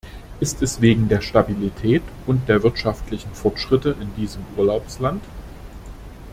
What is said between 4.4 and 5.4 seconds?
Urlaubsland?